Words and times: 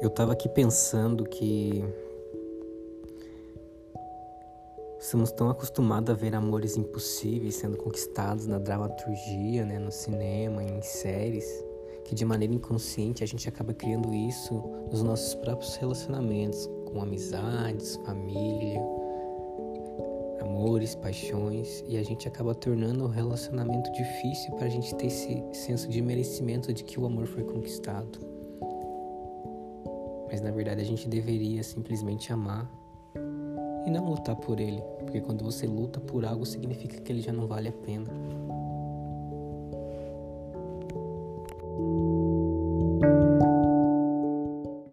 Eu 0.00 0.08
tava 0.08 0.32
aqui 0.32 0.48
pensando 0.48 1.24
que 1.24 1.84
estamos 5.00 5.32
tão 5.32 5.50
acostumados 5.50 6.08
a 6.08 6.14
ver 6.14 6.36
amores 6.36 6.76
impossíveis 6.76 7.56
sendo 7.56 7.76
conquistados 7.76 8.46
na 8.46 8.58
dramaturgia, 8.58 9.64
né, 9.64 9.80
no 9.80 9.90
cinema, 9.90 10.62
em 10.62 10.80
séries, 10.82 11.64
que 12.04 12.14
de 12.14 12.24
maneira 12.24 12.54
inconsciente 12.54 13.24
a 13.24 13.26
gente 13.26 13.48
acaba 13.48 13.74
criando 13.74 14.14
isso 14.14 14.54
nos 14.88 15.02
nossos 15.02 15.34
próprios 15.34 15.74
relacionamentos, 15.74 16.70
com 16.86 17.02
amizades, 17.02 17.96
família, 18.06 18.80
amores, 20.40 20.94
paixões, 20.94 21.82
e 21.88 21.96
a 21.96 22.04
gente 22.04 22.28
acaba 22.28 22.54
tornando 22.54 23.04
o 23.04 23.08
relacionamento 23.08 23.90
difícil 23.90 24.54
para 24.54 24.66
a 24.66 24.70
gente 24.70 24.94
ter 24.94 25.06
esse 25.06 25.42
senso 25.52 25.88
de 25.88 26.00
merecimento 26.00 26.72
de 26.72 26.84
que 26.84 27.00
o 27.00 27.06
amor 27.06 27.26
foi 27.26 27.42
conquistado. 27.42 28.37
Mas 30.30 30.40
na 30.40 30.50
verdade 30.50 30.80
a 30.80 30.84
gente 30.84 31.08
deveria 31.08 31.62
simplesmente 31.62 32.32
amar 32.32 32.70
e 33.86 33.90
não 33.90 34.10
lutar 34.10 34.36
por 34.36 34.60
ele, 34.60 34.82
porque 35.00 35.20
quando 35.20 35.42
você 35.42 35.66
luta 35.66 35.98
por 35.98 36.24
algo 36.24 36.44
significa 36.44 37.00
que 37.00 37.10
ele 37.10 37.22
já 37.22 37.32
não 37.32 37.46
vale 37.46 37.68
a 37.68 37.72
pena. 37.72 38.10